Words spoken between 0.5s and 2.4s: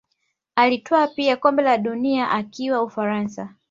Alitwaa pia kombe la dunia